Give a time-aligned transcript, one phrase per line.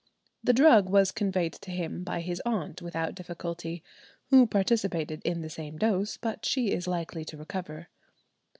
[0.43, 3.83] The drug was conveyed to him by his aunt without difficulty,
[4.31, 7.87] "who participated in the same dose, but she is likely to recover."